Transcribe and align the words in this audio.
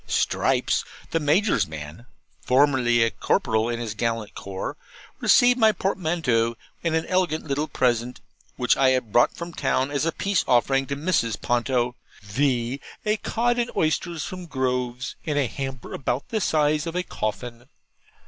Stripes, 0.07 0.83
the 1.11 1.19
Major's 1.19 1.67
man 1.67 2.07
(formerly 2.41 3.07
corporal 3.19 3.69
in 3.69 3.79
his 3.79 3.93
gallant 3.93 4.33
corps), 4.33 4.75
received 5.19 5.59
my 5.59 5.71
portmanteau, 5.71 6.55
and 6.83 6.95
an 6.95 7.05
elegant 7.05 7.45
little 7.45 7.67
present, 7.67 8.19
which 8.55 8.75
I 8.75 8.89
had 8.89 9.11
brought 9.11 9.35
from 9.35 9.53
town 9.53 9.91
as 9.91 10.03
a 10.07 10.11
peace 10.11 10.43
offering 10.47 10.87
to 10.87 10.95
Mrs. 10.95 11.39
Ponto; 11.39 11.93
viz., 12.23 12.79
a 13.05 13.17
cod 13.17 13.59
and 13.59 13.69
oysters 13.77 14.25
from 14.25 14.47
Grove's, 14.47 15.15
in 15.23 15.37
a 15.37 15.45
hamper 15.45 15.93
about 15.93 16.29
the 16.29 16.41
size 16.41 16.87
of 16.87 16.95
a 16.95 17.03
coffin. 17.03 17.67